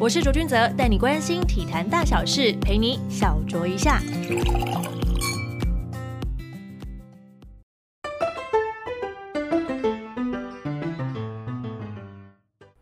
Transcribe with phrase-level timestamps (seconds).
[0.00, 4.00] 我是卓君泽，带你关心体坛大小事，陪你小酌一下。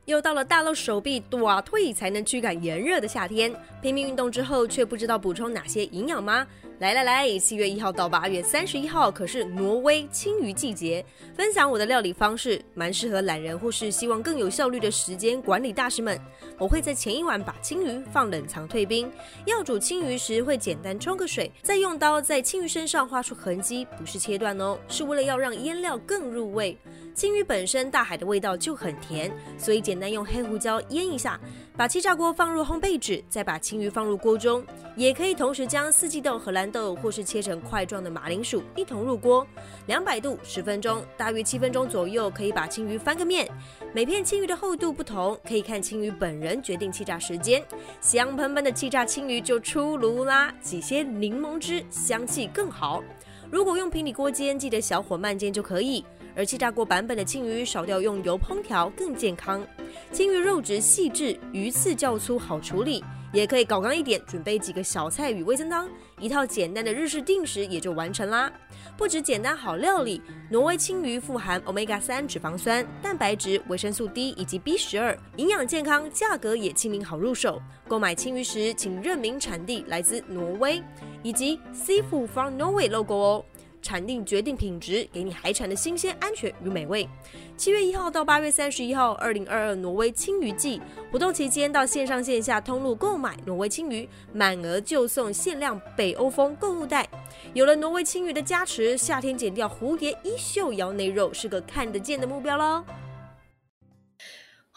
[0.04, 6.46] 又到了大露手臂、短腿才能驱赶炎热的夏天，拼命运动之后却不知道补充哪些营养吗？
[6.80, 11.04] 来来来，七月一号到八月三十一号可是挪威青鱼季节，
[11.34, 16.16] 分享我的料理方式，蛮适合懒人或是希望更有效率的时间管理大师们。
[16.56, 19.10] 我会在前一晚把青鱼放冷藏退冰，
[19.44, 26.78] 要煮青鱼时会简单冲个水，再用刀在青鱼身上画出痕迹，不是切断哦，是为了要让腌料更入味。
[27.12, 31.40] 青鱼本身大海的味道就很甜，所以简单用黑胡椒腌一下，
[31.78, 34.64] 把气炸锅放入烘焙纸，再把青鱼放入锅中，
[34.96, 39.46] 也可以同时将四季豆、荷兰豆或是切成块状的马铃薯一同入锅，
[39.86, 43.48] 两百度十分钟，大约七分钟左右可以把青鱼翻个面。
[43.92, 47.64] 每片青鱼的厚度不同，可以看青鱼本人决定气炸时间。
[48.00, 53.04] 香喷喷的气炸青鱼就出炉啦，挤些柠檬汁，香气更好。
[53.52, 56.04] 如果用平底锅煎，记得小火慢煎就可以。
[56.38, 59.66] 而气炸锅版本的青鱼少掉用油烹调更健康。
[60.12, 65.88] 青鱼肉质细致，鱼刺较粗，好处理，也可以搞刚一点，准备几个小菜与味增汤，
[66.20, 68.52] 一套简单的日式定食也就完成啦。
[68.96, 77.60] 不止简单好料理，挪威青鱼富含 omega 三脂肪酸、蛋白质、维生素 D 以及 B 十二，营养健康，价格也亲民好入手。
[77.88, 80.80] 购买青鱼时，请认明产地来自挪威，
[81.24, 83.44] 以及 Seafood from Norway logo 哦。
[83.80, 87.08] 产地决定品质，给你海产的新鲜、安全与美味。
[87.56, 97.08] 七月一号到八月三十一号，二零二二挪威青鱼季活动期间，到线上线下通路购买挪威青鱼，满额就送限量北欧风购物袋。
[97.54, 102.84] 有了挪威青鱼的加持，夏天减掉蝴蝶衣袖腰内肉是个看得见的目标喽。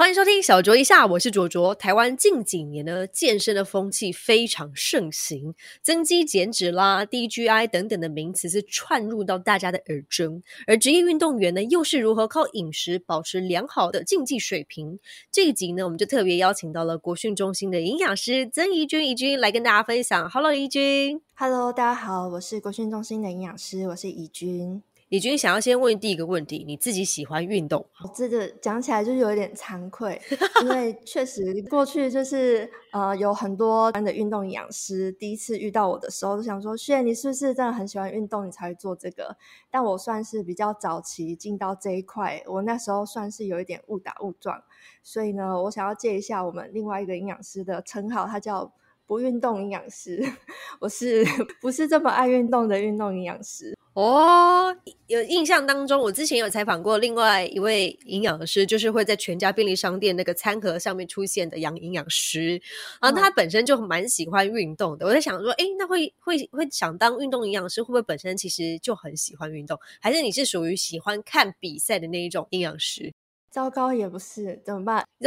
[0.01, 1.75] 欢迎收听小卓一下，我是卓卓。
[1.75, 10.41] 台湾近几年呢，健身的风气非常盛行，增肌减脂啦、DGI 等等的名词是串入到大家的耳中。
[10.65, 14.97] 而职业运动员呢，又是如何靠饮食保持良好的竞技水平？
[15.31, 20.27] 这一集呢，我们就特别邀请到了国训中心的营养师曾怡君，怡君来跟大家分享。
[20.31, 21.21] Hello，怡君。
[21.35, 24.81] Hello，大家好，我是国训中心的营养师，我是怡君。
[25.11, 27.85] 李军想要先问第一个问题：你自己喜欢运动？
[28.15, 30.17] 这个讲起来就有点惭愧，
[30.63, 39.35] 因为确实过去就是呃有很多班的运动营养师，第一次遇到我的时候就想说：炫，你是不是真的很喜欢运动，你才会做这个？
[39.69, 44.63] 但我算是比较早期进到这一块，我那时候算是有一点误打误撞，
[45.03, 48.71] 所以呢，我想要借一下我们另外一个营养师的称号，他叫
[49.05, 50.23] 不运动营养师，
[50.79, 51.25] 我是
[51.59, 53.77] 不是这么爱运动的运动营养师？
[53.93, 54.73] 哦，
[55.07, 62.61] 有印象当中，我之前有采访过另外一位营养师，就是会在全家便利商店那个餐盒上面出现的杨营养师
[63.01, 65.05] 然后，他本身就蛮喜欢运动的。
[65.05, 69.77] 我在想说，哎，那会会会想当运动营养师，会不会本身其实就很喜欢运动？
[69.99, 73.13] 还是你是属于喜欢看比赛的那一种营养师？
[73.51, 75.05] 糟糕，也不是，怎么办？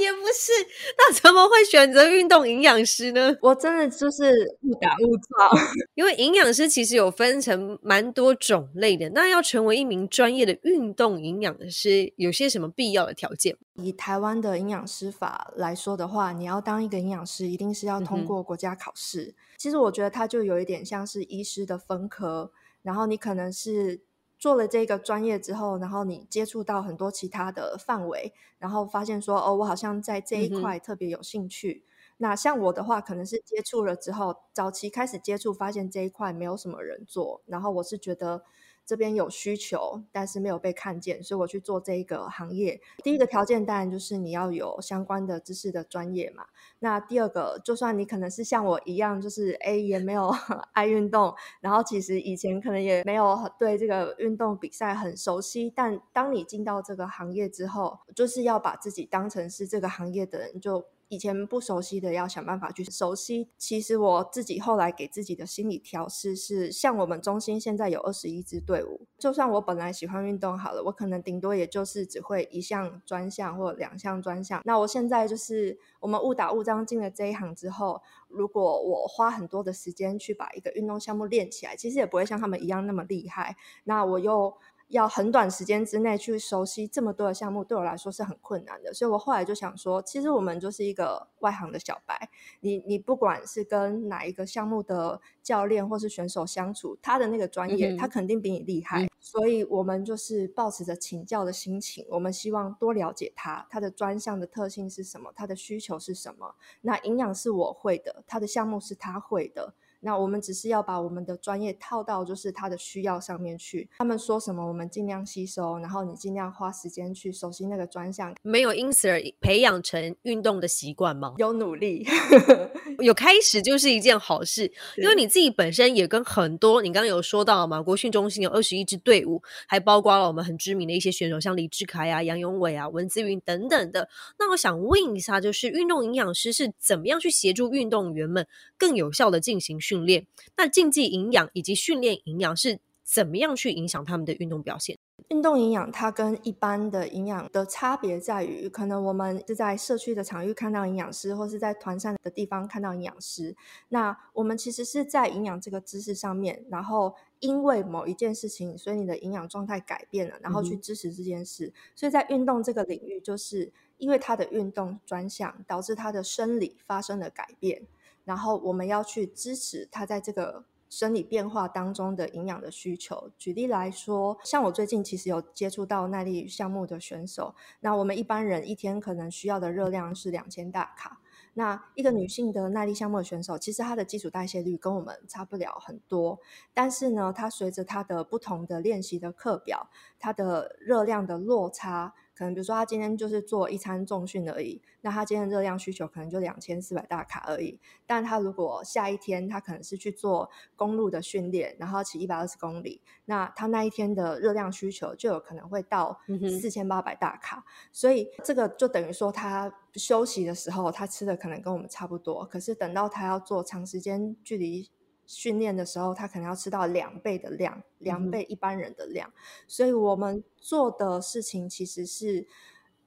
[0.00, 0.52] 也不是，
[0.96, 3.34] 那怎么会选择运动营养师呢？
[3.40, 4.32] 我真的就是
[4.62, 5.50] 误打误撞，
[5.94, 9.08] 因为营养师其实有分成蛮多种类的。
[9.10, 13.56] 那要成为一名专业的运动营养师，有些什么必要的条件？
[13.74, 19.34] 以台湾的营养师法来说的话，你要当一个营养师，一定是要通过国家考试。
[19.56, 22.50] 其实我觉得它就有一点像是医师的分科，
[22.82, 24.02] 然后你可能是。
[24.40, 31.84] 做了这个专业之后，然后你接触到很多其他的范围，然后发现说，哦，我好像在这一块特别有兴趣。
[32.16, 38.42] 那像我的话，可能是接触了之后，早期开始接触，发现这一块没有什么人做，然后我是觉得。
[38.90, 42.80] 这边有需求，但是没有被看见，所以我去做这一个行业。
[43.04, 46.46] 第一个条件当然就是你要有相关的知识的专业嘛。
[46.80, 50.34] 那第二个，就算你可能是像我一样，就是哎也没有
[50.74, 60.84] 爱运动，然后其实以前可能也没有对这个运动比赛很熟悉，但当你进到这个行业之后，就是要把自己当成是这个行业的人就。
[61.10, 63.48] 以前不熟悉的，要想办法去熟悉。
[63.58, 74.62] 其实我自己后来给自己的心理调试是，像我们中心现在有二十一支队伍，就算我本来喜欢运动好了，我可能顶多也就是只会一项专项或两项专项。
[74.64, 83.56] 那我现在就是我们误打误撞进了这一行之后，如果我花很多的时间去把一个运动项目练起来，其实也不会像他们一样那么厉害。
[83.82, 84.56] 那我又
[84.90, 88.92] 要很短时间之内去熟悉这么多的项目，对我来说是很困难的。
[88.92, 92.28] 所以我后来就想说，其实我们就是一个外行的小白。
[92.60, 99.08] 你你不管是跟哪一个项目的教练或是选手相处，他的那个专业，他肯定比你厉害。
[99.20, 106.56] 所以我们就是抱持着请教的心情，我们希望多了解他，他的专项的特性是什么，他的需求是什么。
[106.80, 109.74] 那营养是我会的，他的项目是他会的。
[110.02, 113.88] 那我们只是要把我们的专业套到就是他的需要上面去。
[113.98, 118.34] 他们说什么，我们尽量吸收，然后你尽量花时间去熟悉那个专项。
[118.42, 121.34] 没有因此而培养成运动的习惯吗？
[121.36, 122.06] 有努力，
[123.00, 124.72] 有开始就是一件好事。
[124.96, 134.08] 因为你自己本身也跟很多，你刚刚有说到嘛，国训中心有二十一支队伍，还包括了我们很知名的一些选手，像李志凯啊、杨永伟啊、文姿云等等的。
[134.38, 138.46] 那我想问一下，就是运动营养师是怎么样去协助运动员们
[138.78, 139.78] 更有效的进行？
[139.90, 140.24] 训练，
[140.56, 144.96] 那竞技营养以及训练营养是怎么样去影响他们的运动表现？
[145.28, 153.54] 运动营养它跟一般的营养的差别在于，可能我们是在社区的场域看到营养师，或是在团膳的地方看到营养师。
[153.88, 161.72] 那我们其实是在营养这个知识上面，然后因为某一件事情，所以你的营养状态改变了，然后去支持这件事。
[161.96, 167.82] 所以在运动这个领域，就是因为它的运动专项导致它的生理发生了改变。
[168.30, 173.28] 然后我们要去支持他在这个生理变化当中的营养的需求。
[173.36, 181.20] 举例来说，像我最近其实有接触到耐力项目的选手，那我们一般人一天可能需要的热量是两千大卡。
[181.54, 186.38] 那一个女性的耐力项目的选手，其实她的基础代谢率跟我们差不了很多，
[186.72, 189.90] 但是呢，她随着她的不同的练习的课表，
[190.20, 192.14] 她的热量的落差。
[192.40, 197.78] 可能比如说他今天就是做一餐重训而已，那他今天的热量需求可能就两千四百大卡而已。
[198.06, 206.18] 但他如果下一天他可能是去做公路的训练，然后骑一百二十公里，那他那一天的热量需求就有可能会到
[206.58, 207.62] 四千八百大卡。
[207.92, 214.88] 所以这个就等于说他休息的时候他吃的可能跟我们差不多，可是等到他要做长时间距离。
[215.32, 219.32] 训练的时候，他可能要吃到两倍的量，两倍一般人的量。
[219.68, 222.48] 所以，我们做的事情其实是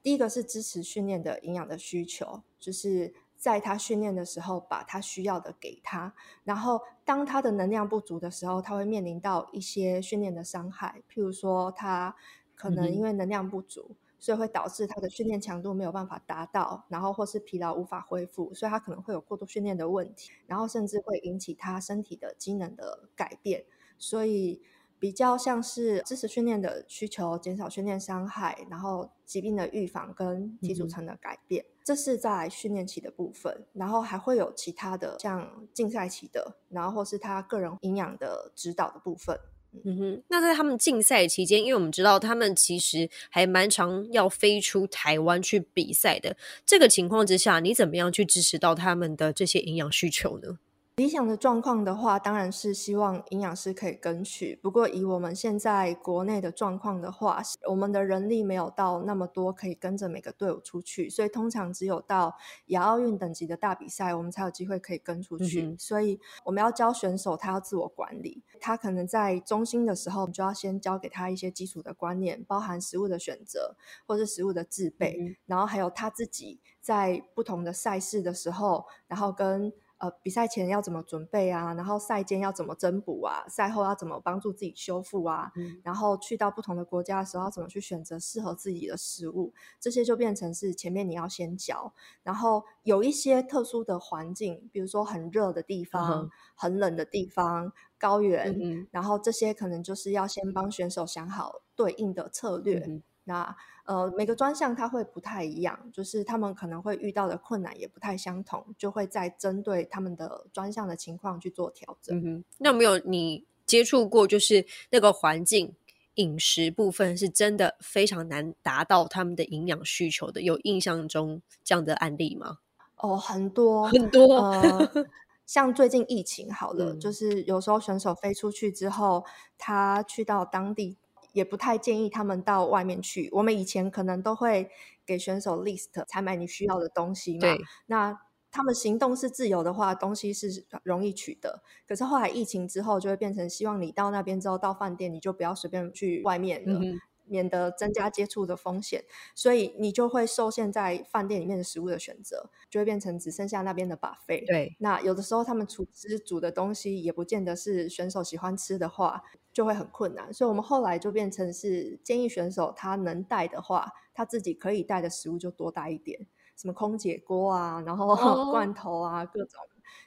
[0.01, 6.15] 第一个是支持训练的营养的需求，就是在他训练的时候，把他需要的给他。
[6.45, 12.15] 然后，当他的能量不足的时候，他会面临到一些训练的伤害，譬如说，他
[12.55, 13.97] 可能因为能量不足。
[14.23, 23.65] 所以会导致他的训练强度没有办法达到，然后或是疲劳无法恢复，所以他可能会有过度训练的问题，然后甚至会引起他身体的机能的改变。
[23.97, 24.61] 所以
[24.97, 33.65] 比较像是支持训练的需求，减少训练伤害，然后疾病的预防跟体组成的改变，这是在训练期的部分。
[33.73, 39.37] 然后还会有其他的像竞赛期的，然后或是他个人营养的指导的部分。
[39.85, 50.59] 嗯哼，那在他们竞赛期间，因为我们知道他们其实还蛮常要飞出台湾去比赛的，这个情况之下，你怎么样去支持到他们的这些营养需求呢？
[50.97, 54.55] 理想的状况的话，当然是希望营养师可以跟取。
[54.61, 61.09] 不过，以我们现在国内的状况的话，我们的人力没有到那么多，可以跟着每个队伍出去。
[61.09, 62.35] 所以，通常只有到
[62.67, 65.75] 亚奥运等级的大比赛，我们才有机会可以跟出去。
[65.79, 68.43] 所以，我们要教选手，他要自我管理。
[68.61, 73.75] 他可能在中心的时候，就要先教给他一些基础的观念，包含食物的选择，
[74.05, 79.73] 或是食物的制备，然后还有他自己在不同的赛事的时候，然后跟。
[80.03, 81.73] 呃，比赛前要怎么准备啊？
[81.75, 83.45] 然后赛间要怎么增补啊？
[83.47, 85.49] 赛后要怎么帮助自己修复啊？
[85.81, 89.53] 然后去到不同的国家的时候，要怎么去选择适合自己的食物？
[89.79, 91.93] 这些就变成是前面你要先教。
[92.21, 103.01] 然后有一些特殊的环境，比如说很热的地方、很冷的地方、高原，然后这些可能就是要先帮选手想好对应的策略。
[103.25, 112.17] 那呃，每个专项它会不太一样，就是他们可能会遇到的困难也不太相同，就会在针对他们的专项的情况去做调整。
[112.17, 115.73] 嗯哼，那有没有你接触过，就是那个环境
[116.15, 120.41] 饮食部分是真的非常难达到他们的营养需求的？
[120.41, 122.59] 有印象中这样的案例吗？
[122.97, 124.53] 哦，很多很多，
[125.45, 129.25] 像最近疫情好了，就是有时候选手飞出去之后，
[129.57, 130.97] 他去到当地。
[131.33, 133.29] 也不太建议他们到外面去。
[133.33, 134.69] 我们以前可能都会
[135.05, 137.49] 给选手 list 采买你需要的东西嘛。
[137.87, 138.17] 那
[138.49, 141.61] 他们行动是自由的话，东西是容易取得。
[141.85, 146.79] 可是后来疫情之后，就会变成希望你到那边之后，到饭店你就不要随便去外面了。
[147.25, 154.43] 免得增加接触的风险，所以你就会受限在饭店里面的食物的选择，就会变成只剩下那边的把费。
[154.45, 160.33] 对，那有的时候他们厨师煮的东西也不见得是选手喜欢吃的话，就会很困难。
[160.33, 168.07] 所以我们后来就变成是建议选手他能带的话，他自己可以带的食物就多带一点，什么空姐锅啊，然后
[168.51, 169.61] 罐头啊，各种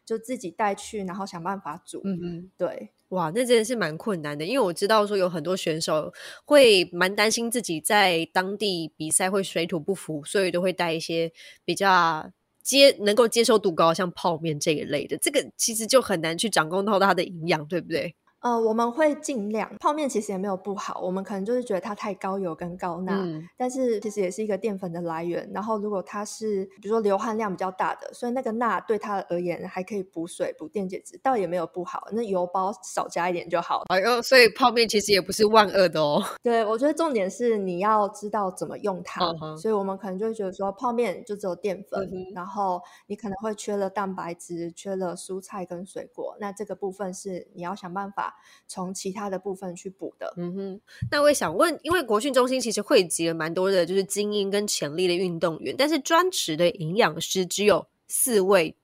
[0.04, 2.00] 就自己带去，然后想办法煮。
[2.04, 2.90] 嗯嗯，对。
[3.10, 6.12] 哇，那真的是蛮困难的，因为我知道说有很多选手
[6.44, 11.32] 会蛮担心自己在当地比赛会水土不服，所以都会带一些
[11.64, 12.32] 比较
[12.64, 15.16] 接能够接受度高，像泡面这一类的。
[15.18, 18.16] 这个其实就很难去掌控到它的营养，对不对？
[18.46, 23.12] 呃，我们会尽量泡面其实也没有不好，我们可能就是觉得它太高油跟高钠，
[23.56, 25.50] 但是其实也是一个淀粉的来源。
[25.52, 32.06] 然后如果它是比如说流汗量比较大的，所以那个钠对它而言还可以补水补电解质，倒也没有不好。
[32.12, 33.82] 那油包少加一点就好。
[33.88, 36.22] 哎呦，所以泡面其实也不是万恶的哦。
[36.40, 39.26] 对，我觉得重点是你要知道怎么用它。
[39.60, 48.34] 所以我们可能就会觉得说泡面就只有淀粉，然后你可能会缺了蛋白质，缺了蔬菜跟水果，那这个部分是你要想办法。
[48.66, 50.32] 从其他的部分去补的。
[50.36, 58.76] 嗯哼，那我也想问，因为国训中心其实汇集了蛮多的，就是精英跟潜力的运动员，但是专职的营养师只有四位。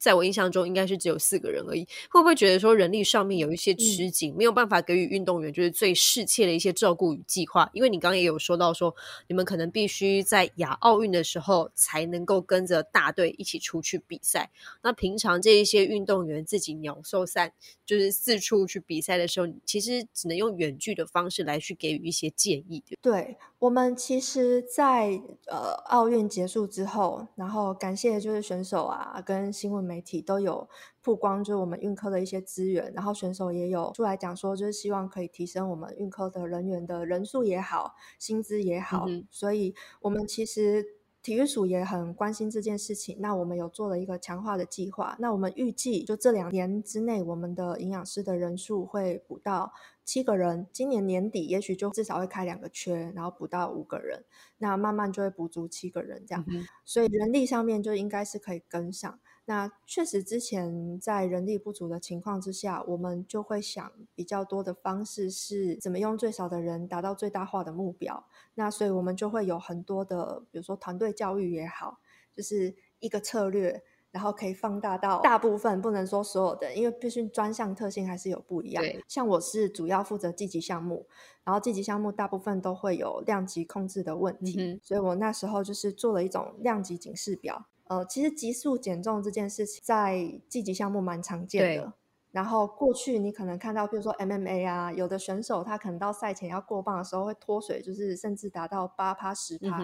[0.00, 1.86] 在我印象中，应该是只有四个人而已。
[2.10, 7.68] 会不会觉得说人力上面有一些吃紧，没有办法给予运动员就是最适切的一些照顾与计划？
[7.74, 8.94] 因为你刚刚也有说到说，
[9.28, 14.50] 你们可能必须在亚奥运的时候才能够跟着大队一起出去比赛。
[14.82, 17.52] 那平常这一些运动员自己鸟兽散，
[17.84, 22.82] 就是四处去比赛的时候，其实只能用远距的方式来去给予一些建议。
[23.02, 29.89] 对我们，其实，在呃奥运结束之后，然后感谢就是选手啊，跟新闻。
[29.90, 30.68] 媒体都有
[31.02, 39.08] 曝光，就是我们运科的一些资源，然后选手也有出来讲说，就是希望可以提升我们运科的人员的人数也好，薪资也好。
[39.30, 40.86] 所以，我们其实
[41.22, 43.16] 体育署也很关心这件事情。
[43.20, 45.16] 那我们有做了一个强化的计划。
[45.18, 49.72] 那我们预计就这两年之内，我们的营养师的人数会补到
[50.04, 50.66] 七个人。
[50.72, 54.24] 今年年底也许就至少会开两个缺，然后补到五个人。
[54.58, 56.44] 那慢慢就会补足七个人这样。
[56.86, 59.18] 所以人力上面就应该是可以跟上。
[59.50, 68.24] 那确实，之前在人力不足的情况之下，我们就会想比较多的方式是怎么用最少的人达到最大化的目标。
[68.54, 71.98] 那所以我们就会有很多的，比如说团队教育也好，
[72.32, 78.84] 就是一个策略，然后可以放大到大部分，不能说所有的，因为必须专项特性还是有不一样。
[79.08, 81.08] 像我是主要负责积极项目，
[81.42, 87.66] 然后积极项目大部分都会有量级控制的问题，所以我那时候就是做了一种量级警示表。
[87.90, 91.92] 呃，其实急速减重这件事情在积极项目蛮常见的。
[92.30, 99.82] 然后过去你可能看到，比如说 MMA 啊，有的选手他可能到赛前要过磅的时候会脱水，就是甚至达到八趴十趴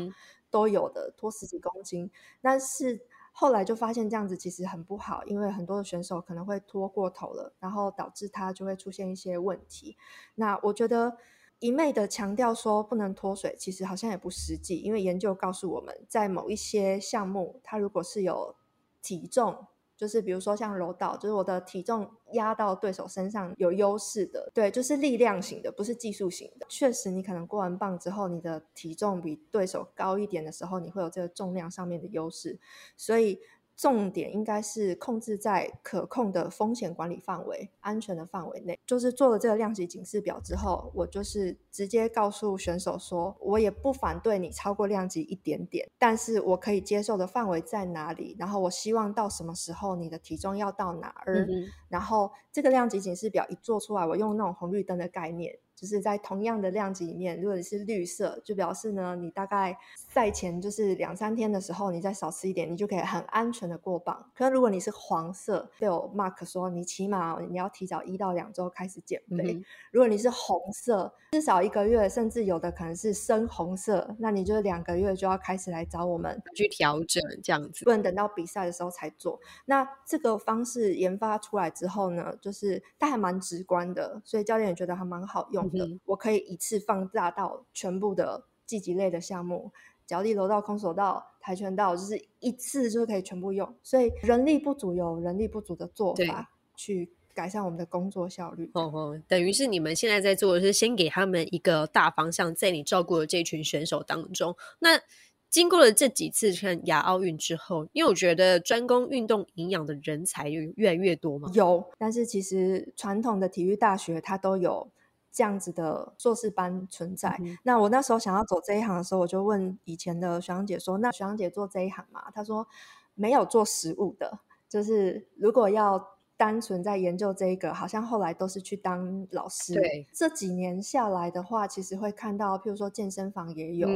[0.48, 2.08] 都有的，脱十几公斤。
[2.40, 3.00] 但是
[3.32, 9.96] 后来就发现这样子其实很不好，因为很多的选手可能会脱过头了，然后导致他就会出现一些问题。
[10.36, 11.16] 那我觉得。
[11.58, 18.54] 一昧的强调说不能脱水，其实好像也不实际，因为研究告诉我们在某一些项目，它如果是有
[19.00, 26.66] 体重，就是比如说像柔道，就是我的体重压到对手身上有优势的，对，就是力量型的，不是技术型的。
[26.68, 32.58] 确实，你可能过完磅之后，你的体重比对手高一点的时候，你会有这个重量上面的优势，
[32.96, 33.40] 所以。
[33.76, 38.78] 重点应该是控制在可控的风险管理范围、安全的范围内。
[38.86, 48.34] 就是做了这个量级警示表之后，我就是直接告诉选手说，我也不反对你超过量级一点点，但是我可以接受的范围在哪里？
[48.38, 51.46] 然后我希望到什么时候你的体重要到哪儿？
[51.88, 55.58] 然后这个量级警示表一做出来，我用那种红绿灯的概念。
[55.76, 59.76] 就是在同样的量级里面，如果你是绿色，就表示呢，你大概
[60.08, 64.30] 赛前就是两三天的时候，你再少吃一点，你就可以很安全的过磅。
[64.34, 69.62] 可是如果你是黄色，被我 mark 说你起码你要提早一到两周开始减肥。
[69.92, 79.38] 如果你是红色，至少一个月，甚至有的可能是深红色，那你就两个月就要开始来找我们去调整，这样子不能等到比赛的时候才做。
[79.66, 85.65] 那这个方式研发出来之后呢，就是它还蛮直观的，所以教练也觉得还蛮好用。
[86.04, 89.72] 我可以一次放大到全部的积极类的项目，
[90.06, 93.74] 脚力、柔道、空手道、跆拳道，就是一次就可以全部用。
[93.82, 98.70] 所以人力不足有人力不足的做法，去改善我们的工作效率。
[98.74, 105.00] 哦哦，等于是你们现在在做的是先给他们一个大方向，在你照顾的这群选手当中，那
[105.48, 111.50] 经过了这几次看亚奥运之后，因为我觉得专攻运动营养的人才有越来越多嘛。
[111.54, 114.90] 有，但是其实传统的体育大学它都有。
[115.36, 117.38] 这样子的硕士班存在。
[117.62, 122.66] 那我那时候想要走这一行的时候，我就问以前的学长姐说：“那学长姐做这一行嘛？”她说
[123.12, 126.02] ：“没有做实物的，就是如果要
[126.38, 129.74] 单纯在研究这个，好像后来都是去当老师。
[129.74, 133.86] 对，这几年下来的话，其实会看到，譬如说健身房也有。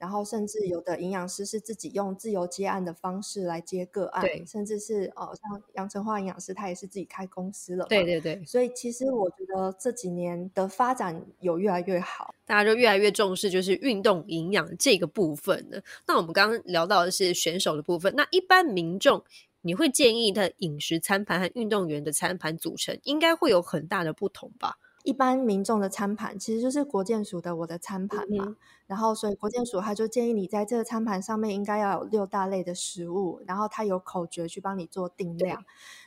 [0.00, 7.84] 然后甚至有的营养师是自己用自由接案的方式来接个案，甚至是哦，像杨成化营养师，他也是自己开公司了。
[7.84, 8.42] 对对对。
[8.46, 15.82] 所以其实我觉得这几年的发展有越来越好，大家就越来越重视就是运动营养这个部分了。
[16.06, 19.22] 那我们刚刚聊到的是选手的部分，那一般民众
[19.60, 24.78] 你会建议他饮食餐盘和运动员的餐盘组成应该会有很大的不同吧？
[25.02, 35.64] 一般民众的餐盘其实就是国健署的我的餐盘嘛，然后所以国健署他就建议你在这个餐盘上面应该要有六大类的食物，然后它有口诀去帮你做定量。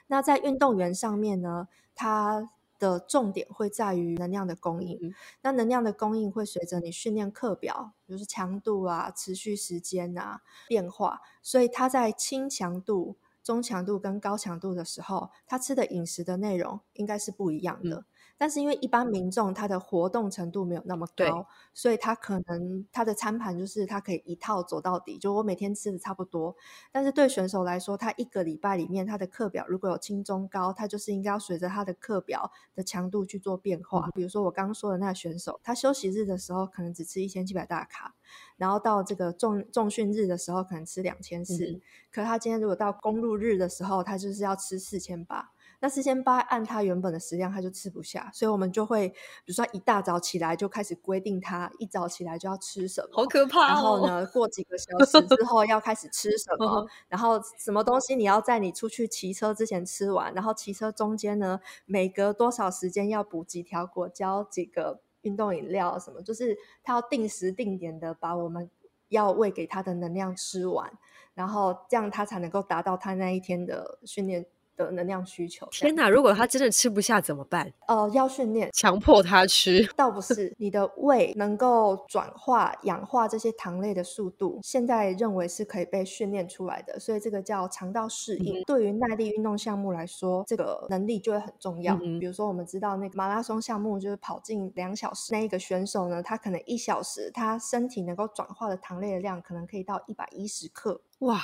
[0.07, 5.13] 那在运动员上面呢，它的重点会在于能量的供应。
[5.41, 18.05] 那能量的供应会随着你训练课表，比如说强度啊、持续时间啊变化，所以它在轻强度、中强度跟高强度的时候，他吃的饮食的内容应该是不一样的。
[18.43, 26.53] 但是因为一般民众他的活动程度没有那么高，所以他可能他的餐盘就是他可以一套走到底，就我每天吃的差不多。
[26.91, 34.09] 但是对选手来说，他一个礼拜里面他的课表如果有轻中高，他就是应该要随着他的课表的强度去做变化。
[34.13, 38.13] 比如说我刚刚说的那个选手，他休息日的时候可能只吃一千七百大卡，
[38.57, 41.79] 然后到这个重重训日的时候可能吃两千四，
[42.11, 45.52] 可他今天如果到公路日的时候，他就是要吃四千八。
[45.83, 49.15] 那四千八按他原本的食量，他就吃不下，所以我们就会，比
[49.47, 53.67] 如说一大早起来就开始规定他一早起来就要吃什么，好可怕。
[53.67, 68.69] 然后呢，过几个小时之后要开始吃什 么，然后什么东西你要在你出去骑车之前吃完，然后骑车中间呢，每隔多少时间要补几条果胶、几个运动饮料什么，就是他要定时定点的把我们
[69.09, 70.89] 要喂给他的能量吃完，
[71.33, 74.45] 然后这样他才能够达到他那一天的训练。
[74.75, 75.67] 的能量需求。
[75.71, 76.09] 天哪！
[76.09, 77.71] 如果他真的吃不下怎么办？
[77.87, 79.87] 呃，要训练，强迫他吃。
[79.95, 86.99] 倒不是你的胃能够转化、氧化这些糖类的速度，现在认为是可以被训练出来的。
[86.99, 88.63] 所以这个叫肠道适应。
[88.63, 91.95] 对于耐力运动项目来说，这个能力就会很重要。
[91.95, 101.01] 比如说，我们知道那个马拉松项目，就是跑进两小时，那一个选手呢，他可能一小时，他身体能够转化的糖类的量，可能可以到一百一十克。
[101.19, 101.39] 哇！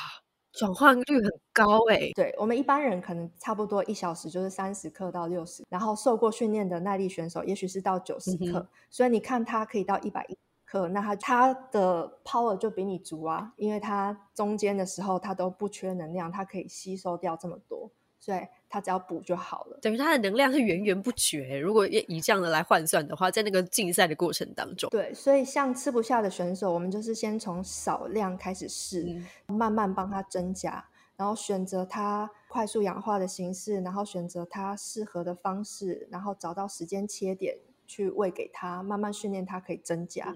[0.51, 17.91] 转换率很高哎，对我们一般人可能差不多一小时就是三十克到六十，然后受过训练的耐力选手也许是到九十克，所以你看他可以到一百一克，那他他的 power 就比你足啊，因为他中间的时候他都不缺能量，他可以吸收掉这么多。
[18.25, 19.79] 对，他只要补就好了。
[19.81, 21.59] 等于他的能量是源源不绝。
[21.59, 30.85] 如果以这样的来换算的话，在那个竞赛的过程当中，对，所以像吃不下的选手，我们就是先从少量开始试，慢慢帮他增加，
[31.17, 40.35] 然后选择他快速氧化的形式，然后选择他适合的方式，然后找到时间切点去喂给他，慢慢训练他可以增加。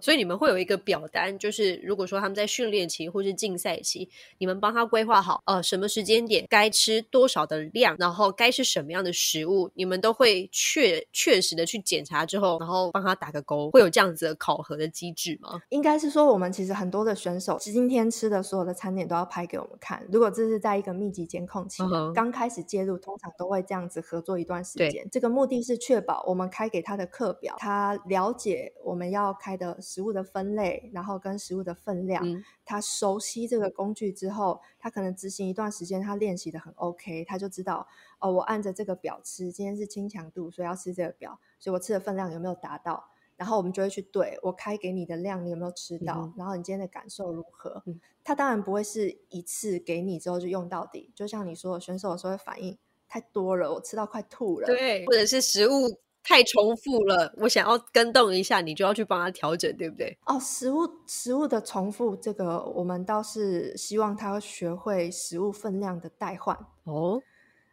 [0.00, 15.60] 所以你们会有一个表单，就是如果说他们在训练期或是竞赛期，你们帮他规划好，呃，什么时间点该吃多少的量，然后该是什么样的食物，你们都会确确实的去检查之后，然后帮他打个勾，会有这样子的考核的机制吗？
[15.70, 20.06] 应该是说，我们其实很多的选手今天吃的所有的餐点都要拍给我们看。
[20.12, 21.82] 如果这是在一个密集监控期，
[22.14, 25.08] 刚开始介入，通常都会这样子合作一段时间。
[25.10, 29.78] 这个目的是确保我们开给他的课表，他了解我们要开的。
[29.80, 32.22] 食物的分类，然后跟食物的分量，
[32.64, 37.86] 他熟悉这个工具之后，他可能执行一段时间，他练习的很 OK，他就知道
[38.18, 43.08] 哦，我按着这个表吃，今天是轻强度，所以要吃这个表，所以我吃的分量有没有达到？
[43.36, 46.30] 然后我们就会去对我开给你的量，你有没有吃到？
[46.36, 47.82] 然后你今天的感受如何？
[48.22, 52.76] 他当然不会是一次给你之后就用到底，就像你说，选手的时候反应
[53.08, 55.98] 太多了，我吃到快吐了，对，或者是食物。
[56.22, 60.16] 太重复了，我想要跟动一下，你就要去帮他调整，对不对？
[60.26, 66.56] 哦，食物食物的重复，这个我们倒是希望他学会食物分量的代换。
[66.84, 67.20] 哦，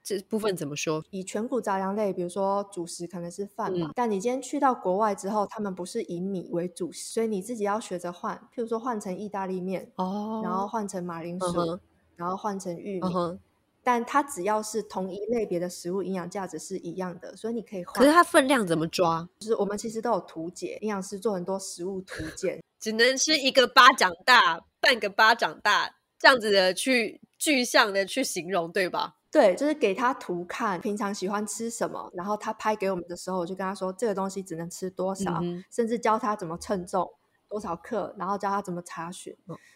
[0.01, 1.03] 这部分怎么说？
[1.11, 11.79] 以全谷杂粮类，比如说主食可能是饭嘛，但你今天去到国外之后，他们不是以米为主食，所以你自己要学着换，譬如说换成意大利面，哦，然后换成马铃薯，
[12.15, 13.07] 然后换成玉米。
[13.87, 17.93] 但它只要是同一类别的食物，营养价值是一样的，所以你可以换。
[17.93, 19.25] 可是它分量怎么抓？
[19.39, 29.15] 就是我们其实都有图解，营养师做很多食物图鉴，只能是一个巴掌大，半个巴掌大这样子的去具象的去形容，对吧？
[29.31, 37.09] 对，就是给他图看，平常喜欢吃什么，然后他拍给我们的时候，我就跟他说这个东西只能吃多少，甚至教他怎么称重
[37.47, 39.33] 多少克，然后教他怎么查询。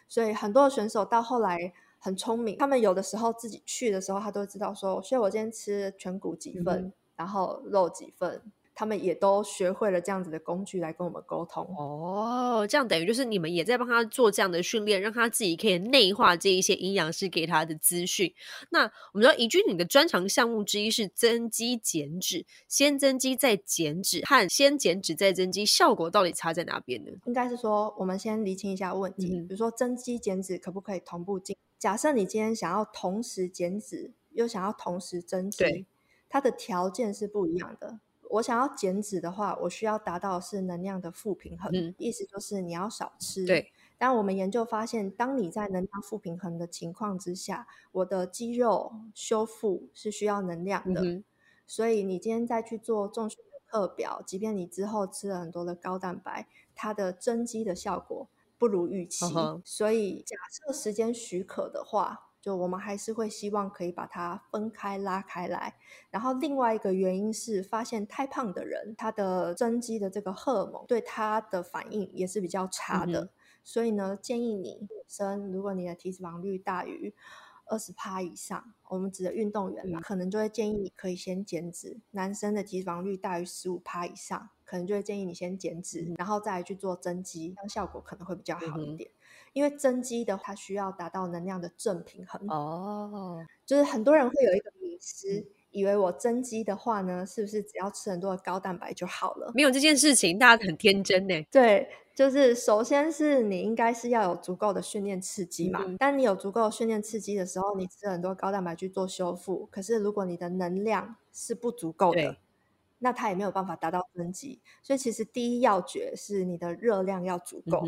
[0.10, 1.71] 所以很多的选手到后来。
[2.02, 8.42] 很聪明，他们有的时候自己去的时候，他都知道说，所以我今天吃全骨几份，然后肉几份。
[8.74, 18.34] 他们也都学会了这样子的工具来跟我们沟通哦，这样等于就是你们也在帮他做这样的训练，让他自己可以内化这一些营养师给他的资讯。
[18.72, 18.84] 那
[19.14, 27.12] 我们知道，宜君你的专长项目之一是增肌减脂，先增肌再减脂，和先减脂再增肌效果到底差在哪边呢？
[27.26, 31.56] 应该是说，我们先厘清一下问题，比如说增肌减脂可不可以同步进？
[31.82, 35.88] 假设你今天想要同时减脂，又想要同时增肌，
[36.30, 38.00] 它的条件是不一样的。
[38.30, 43.48] 我想要减脂的话，我需要达到是能量的负平衡，意思就是你要少吃。
[43.48, 43.72] 对。
[43.98, 51.24] 但我们研究发现，当你在能量负平衡的情况之下，我的肌肉修复是需要能量的。
[51.65, 58.28] 所以你今天再去做重训的课表，即便你之后吃了很多的高蛋白，它的增肌的效果
[58.62, 59.26] 不如预期。
[59.65, 62.28] 所以假设时间许可的话。
[62.41, 65.76] 就我们还是会希望可以把它分开拉开来，
[66.10, 73.30] 然后另外一个原因是发现太胖的人，他的增肌的这个荷尔蒙对他的反应也是比较差的，
[73.63, 77.13] 所以呢，建议你女生，如果你的体脂肪率大于。
[77.67, 82.02] 二十趴以上，我们指的运动员嘛，可能就会建议你可以先减脂。
[82.12, 89.12] 男生的体脂肪率大于十五趴以上，可能就会建议你先减脂，然后再去做增肌，这样效果可能会比较好一点。
[89.52, 95.46] 因为增肌的它需要达到能量的正平衡哦，就是很多人会有一个迷思。
[95.72, 99.52] 以为我增肌的话呢，是不是只要吃很多的高蛋白就好了？
[99.54, 101.34] 没有这件事情，大家很天真呢。
[101.52, 105.86] 对，就是首先是你应该是要有足够的训练刺激嘛。
[105.98, 109.68] 当你有足够的训练刺激的时候，你吃很多高蛋白去做修复。
[109.72, 112.38] 可是如果你的能量是不足够的，
[113.04, 114.62] 那它也没有办法达到增肌。
[114.82, 117.84] 所以其实第一要诀是你的热量要足够。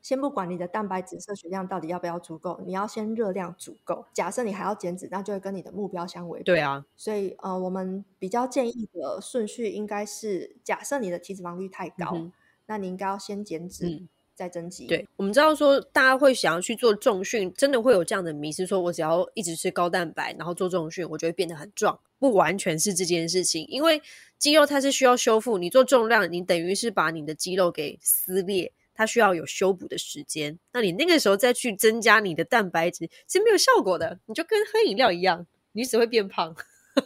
[0.00, 4.06] 先不管你的蛋白质摄取量到底要不要足够，你要先热量足够。
[4.14, 6.44] 假设你还要减脂，那就会跟你的目标相违背。
[6.44, 12.30] 对啊，所以呃，我们比较建议的顺序应该是：假设你的体脂肪率太高，
[12.66, 14.86] 那你应该要先减脂再增肌。
[14.86, 21.98] 对，我们知道说大家会想要去做重训，真的会有这样的迷失，说我只要一直吃高蛋白，然后做重训，我就会变得很壮。
[22.20, 24.00] 不完全是这件事情，因为
[24.38, 28.72] 肌肉它是需要修复，你做重量，你等于是把你的肌肉给撕裂。
[29.00, 36.52] 它需要有修补的时间，那你那个时候再去增加你的蛋白质是没有效果的，你就跟喝饮料一样，你只会变胖，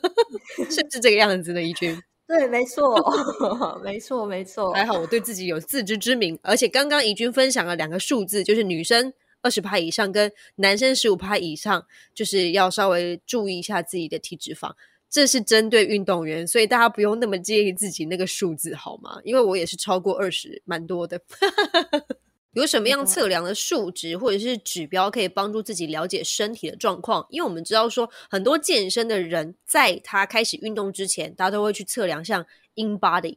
[0.70, 1.62] 是不是这个样子呢？
[1.62, 2.96] 怡君， 对，没错，
[3.84, 4.72] 没错，没错。
[4.72, 14.72] 还好我对自己有自知之明，而且刚刚怡君分享了两个数字，就是女生二十趴以上跟男生十五趴以上，就是要稍微注意一下自己的体脂肪。
[15.12, 19.20] 这是针对运动员，所以大家不用那么介意自己那个数字，好吗？
[19.24, 21.20] 因为我也是超过二十，蛮多的。
[22.54, 27.26] 有什么样测量的数值或者是指标可以帮助自己了解身体的状况？
[27.28, 33.36] 因为我们知道说，很多健身的人在他开始运动之前，大家都会去测量像 In Body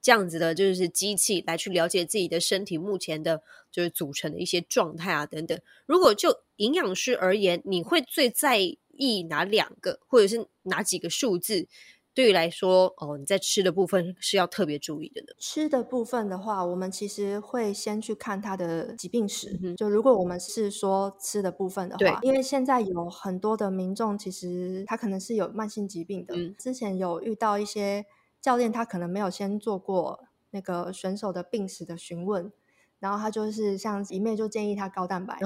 [0.00, 5.56] 这样子的，就是机器来去了解自己的身体目前的，就是组成的一些状态啊等等。
[5.86, 8.80] 如果就营养师而言，你会最在意？
[8.92, 11.66] 意哪两个，或者是哪几个数字，
[12.14, 15.28] 对于来说，哦，你在吃的部分是要特别注意的呢？
[15.38, 19.74] 吃的部分的话，我们其实会先去看他的疾病史。
[19.76, 26.34] 就如果我们是说吃的部分的话，因为现在有很多的民众，其实他可能是有慢性疾病的。
[26.58, 28.04] 之前有遇到一些
[28.40, 32.52] 教练，他可能没有先做过那个选手的病史的询问，
[32.98, 35.38] 然后他就是像一面就建议他高蛋白。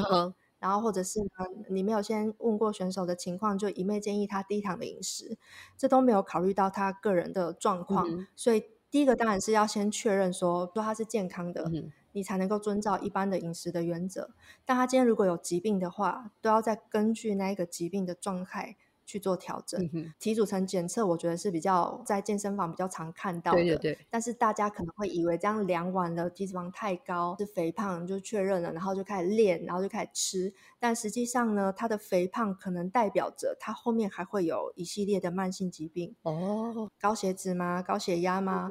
[0.59, 1.29] 然后或者是呢，
[1.69, 5.37] 你没有先问过选手的情况，就一昧建议他低糖的饮食，
[5.77, 8.27] 这都没有考虑到他个人的状况。
[8.35, 11.71] 所以第一个当然是要先确认说，说他是健康的，
[12.13, 14.31] 你才能够遵照一般的饮食的原则。
[14.65, 18.77] 但他今天如果有疾病的话，都要再根据那一个疾病的状态。
[19.07, 19.81] 去做调整，
[20.19, 23.59] 体组成检测，我觉得是比较在健身房比较常看到的。
[23.59, 23.99] 对对对。
[24.11, 30.53] 但是大家可能会以为这样量完了体脂肪太高是肥胖，就确认了，然后就开始练，然后就开始吃。
[30.81, 36.15] 但实际上呢，它的肥胖可能代表着它后面还会有一系列的慢性疾病。
[36.23, 36.91] 哦。
[37.01, 37.81] 高血脂吗？
[37.81, 38.69] 高血压吗？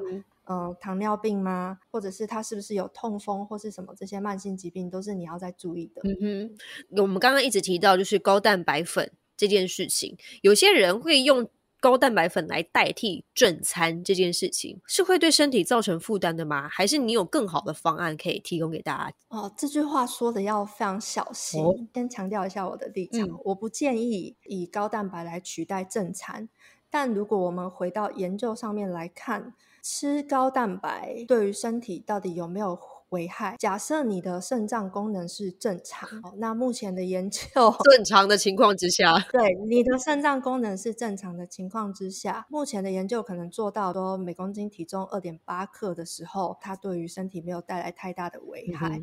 [0.48, 1.80] 嗯，糖尿病吗？
[1.90, 6.02] 或者是他是不是有痛风或是什么这些慢性疾病，都是你要在注意的。
[6.04, 7.00] 嗯哼。
[7.00, 9.10] 我们刚刚一直提到就是高蛋白粉。
[9.36, 16.68] 这件事情，有些人会用高蛋白粉来代替正餐，这件事情是会对身体造成负担的吗？
[16.68, 19.14] 还是你有更好的方案可以提供给大家？
[19.28, 21.62] 哦，这句话说的要非常小心。
[21.94, 26.48] 先强调一下我的立场，我不建议以高蛋白来取代正餐。
[26.88, 32.74] 但如果我们回到研究上面来看，吃高蛋白对于身体到底有没有
[33.10, 33.56] 危害。
[33.58, 37.40] 假设你的肾脏功能是正常，那目前的研究
[37.94, 49.00] 正常的情况之下，对你的肾脏功能是正常的情况之下，目前的研究可能做到说每公斤体重二点八克的时候，它对于身体没有带来太大的危害。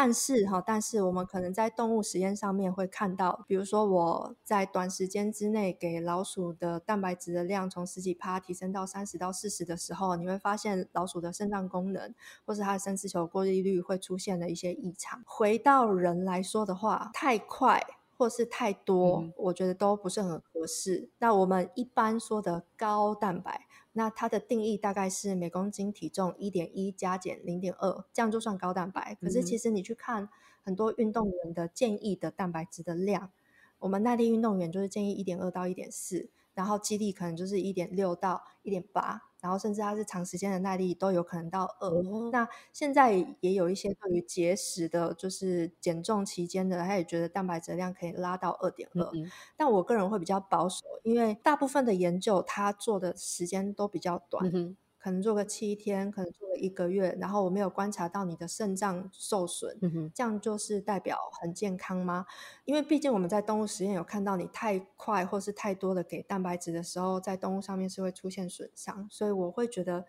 [0.00, 12.14] 但是哈，但是我们可能在动物实验上面会看到，比如说我在短时间之内给老鼠的蛋白质的量从十几帕提升到三十到四十的时候，你会发现老鼠的肾脏功能
[12.46, 15.20] 或是它的生殖球过滤率会出现了一些异常。
[15.26, 17.84] 回到人来说的话，太快
[18.16, 21.08] 或是太多，我觉得都不是很合适。
[21.18, 23.66] 那我们一般说的高蛋白。
[23.92, 29.16] 那它的定义大概是每公斤体重一点一加减零点二，这样就算高蛋白。
[29.20, 30.28] 可是其实你去看
[30.62, 33.32] 很多运动员的建议的蛋白质的量，
[33.80, 36.30] 我们耐力运动员就是建议一点二到一点四。
[36.54, 41.90] 然后肌力可能就是一点六到一点八，然后甚至它是长时间的耐力都有可能到二。
[42.30, 49.10] 那现在也有一些对于节食的，就是减重期间的，他也觉得蛋白质量可以拉到二点二。
[49.56, 54.78] 但我个人会比较保守，因为大部分的研究他做的时间都比较短。
[55.08, 59.74] 可能做个七天，可能做了一个月，然后我没有观察到你的肾脏受损，
[60.14, 62.26] 这样就是代表很健康吗？
[62.66, 70.04] 因为毕竟我们在动物实验有看到，你太快或是太多的给蛋白质的时候，在动物上面是会出现损伤，所以我会觉得，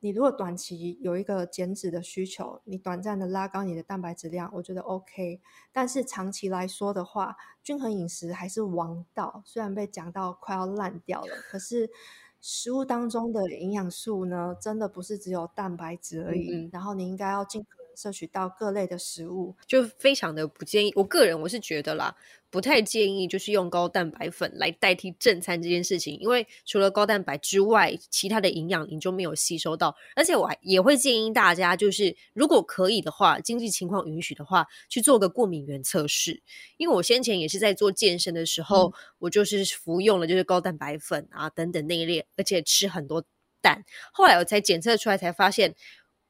[0.00, 5.42] 你如果短期有一个减脂的需求，你短暂的拉高你的蛋白质量，我觉得 OK。
[5.70, 9.42] 但是长期来说的话，均衡饮食还是王道。
[9.44, 11.90] 虽然被讲到快要烂掉了，可是。
[12.40, 16.68] 食物当中的营养素呢，真的不是只有蛋白质而已。
[16.72, 17.64] 然后你应该要尽
[17.98, 20.92] 摄取到各类的食物，就非常的不建议。
[20.94, 22.14] 我个人我是觉得啦。
[22.50, 29.94] 不太建议就是用高蛋白粉来代替正餐这件事情，因为除了高蛋白之外，其他的营养你就没有吸收到。
[30.16, 36.42] 而且我还也会建议大家，就是如果可以的话，经济情况允许的话，去做个过敏原测试。
[36.78, 43.22] 因为我先前也是在做健身的时候，我就是服用了就是高蛋白粉啊等等那一类，而且吃很多
[43.60, 43.84] 蛋。
[44.10, 45.74] 后来我才检测出来，才发现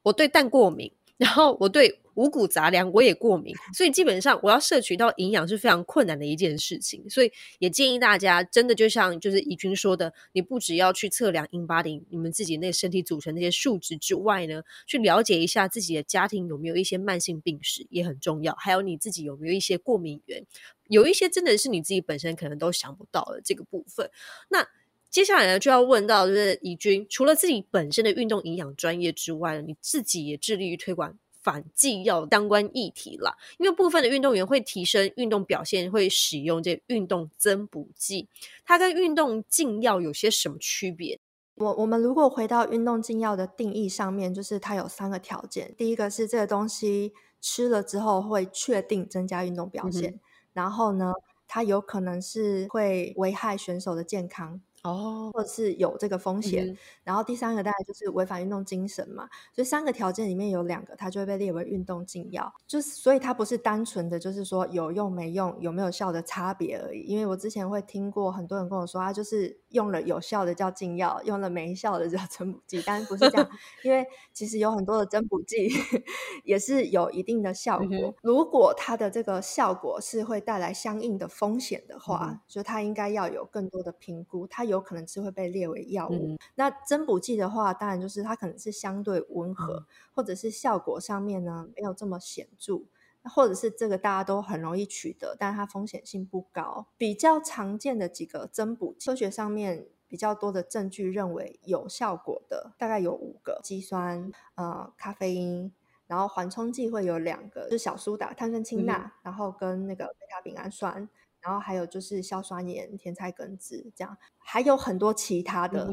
[0.02, 2.00] 我对蛋过敏，然后我对。
[2.18, 7.08] 五谷杂粮我也过敏，所以基本上我要摄取到营养是非常困难的一件事情。
[7.08, 18.52] 所以也建议大家，真的就像就是怡君说的，你不只要去测量 in body 你们自己那身体组成那些数值之外呢，去了解一下自己的家庭有没有一些慢性病史也很重要。
[18.56, 20.44] 还有你自己有没有一些过敏源，
[20.88, 24.10] 有一些真的是你自己本身可能都想不到的这个部分。
[24.48, 24.66] 那
[25.10, 31.18] 接下来呢，就要问到就是怡君，除了自己本身的运动营养专业之外，你自己也致力于推广。
[31.40, 38.28] 反剂药相关议题啦，因为部分的运动员会提升运动表现，会使用这运动增补剂，
[38.66, 41.18] 它跟运动禁药有些什么区别？
[41.54, 50.20] 我我们如果回到运动禁药的定义上面，就是它有三个条件，第一个是这个东西吃了之后会确定增加运动表现，
[50.52, 51.14] 然后呢，
[51.46, 54.60] 它有可能是会危害选手的健康。
[54.84, 67.00] 哦，或者是有这个风险，然后第三个大概就是违反运动精神嘛，所以三个条件里面有两个，它就会被列为运动禁药，就是所以它不是单纯的就是说有用没用、有没有效的差别而已。
[67.02, 73.50] 因为我之前会听过很多人跟我说，他就是用了有效的叫禁药，用了没效的叫增补剂，但是不是这样，
[73.82, 75.68] 因为其实有很多的增补剂
[76.44, 78.14] 也是有一定的效果。
[78.22, 84.67] 如果它的这个效果是会带来相应的风险的话，就它应该要有更多的评估，它。
[84.68, 86.38] 有可能是会被列为药物。
[86.54, 92.82] 那增补剂的话，当然就是它可能是相对温和，或者是效果上面呢没有这么显著，
[93.24, 96.86] 或者是这个大家都很容易取得，但是它风险性不高。
[96.96, 105.72] 比较常见的几个增补剂，科学上面比较多的证据认为有效果的，大概有五个：肌酸、呃咖啡因，
[106.06, 111.08] 然后缓冲剂会有两个，就是小苏打、碳酸氢钠，然后跟那个贝塔丙氨酸。
[111.40, 115.88] 然后还有就是硝酸盐、甜菜根子这样，还有很多其他的，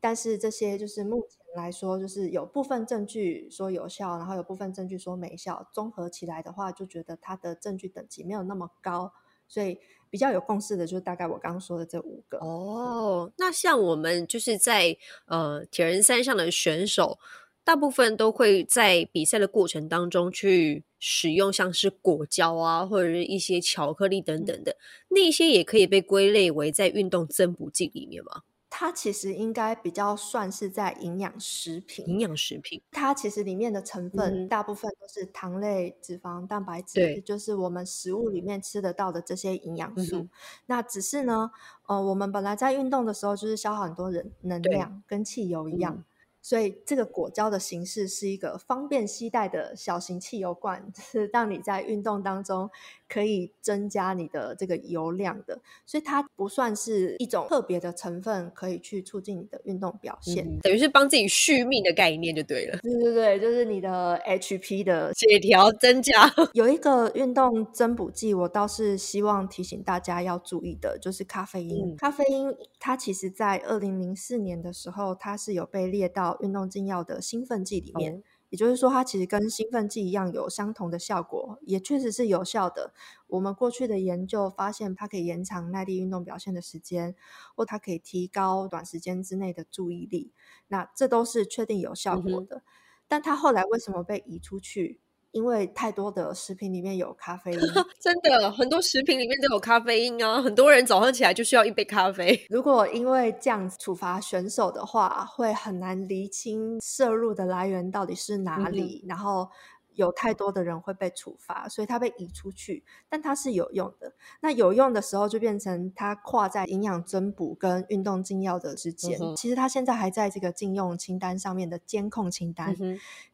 [0.00, 9.12] 但是这些就是目前来说，就是有部分证据说有效，然后有部分证据说没效，综合起来的话，就觉得它的证据等级没有那么高，
[9.46, 9.78] 所以
[10.10, 12.38] 比较有共识的，就是大概我刚刚说的这五个。
[12.38, 17.18] 哦，那像我们就是在呃铁人三项的选手。
[17.64, 24.76] 大部分都会在比赛的过程当中去使用像是果胶啊，或者是一些巧克力等等的，
[25.08, 28.42] 那些也可以被归类为在运动增补剂里面吗？
[28.74, 32.08] 它其实应该比较算是在营养食品。
[32.08, 40.26] 营养食品，它其实里面的成分大部分都是糖类、脂肪、蛋白质，就是我们食物里面吃得到的这些营养素。
[40.66, 41.50] 那只是呢，
[41.86, 46.02] 呃，我们本来在运动的时候就是消耗很多人能量，跟汽油一样。
[46.42, 52.68] 所以这个果胶的形式是一个方便携带的小型汽油罐，是让你在运动当中
[53.08, 55.60] 可以增加你的这个油量的。
[55.86, 60.58] 所以它不算是一种特别的成分，可以去促进你的运动表现。
[60.60, 62.78] 等于是帮自己续命的概念就对了。
[62.82, 66.12] 对对对，就是你的 HP 的血条增加。
[66.54, 71.96] 有一个运动增补剂，我倒是希望提醒大家要注意的，就是咖啡因。
[71.96, 82.92] 咖啡因它其实在二零零四年的时候，它是有被列到运动禁药的兴奋剂里面，也就是说，它其实跟兴奋剂一样有相同的效果，也确实是有效的。
[83.28, 87.14] 我们过去的研究发现，它可以延长耐力运动表现的时间，
[87.54, 90.32] 或它可以提高短时间之内的注意力，
[90.68, 92.62] 那这都是确定有效果的。
[93.08, 95.00] 但它后来为什么被移出去？
[95.32, 97.58] 因为太多的食品里面有咖啡因，
[97.98, 100.40] 真的很多食品里面都有咖啡因啊！
[100.40, 102.46] 很多人早上起来就需要一杯咖啡。
[102.48, 109.48] 如果因为这样处罚选手的话，会很难厘清摄入的来源到底是哪里，然后。
[109.94, 114.14] 有太多的人会被处罚，所以它被移出去，但它是有用的。
[114.40, 119.18] 那有用的时候，就变成它跨在营养增补跟运动禁药的之间。
[119.36, 122.76] 其实它现在还在这个禁用清单上面的监控清单。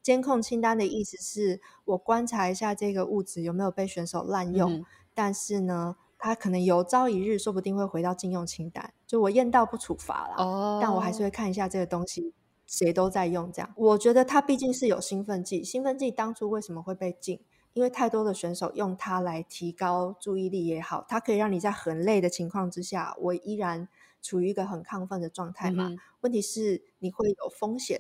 [0.03, 8.93] 监控清单的意思是我观察一下这个物质有没有被选手滥用，但是呢，它可能有朝一日说不定会回到禁用清单。
[9.07, 12.35] 就我验到不处罚了，但我还是会看一下这个东西。
[12.69, 15.65] 谁都在用这样，我觉得它毕竟是有兴奋剂。
[15.65, 17.41] 兴奋剂当初为什么会被禁？
[17.73, 23.89] 因为太多的选手用它来提高注意力也好，它可以让你在很累的情况之下，我依然
[24.21, 25.91] 处于一个很亢奋的状态嘛。
[26.21, 27.99] 问题是你会有风险。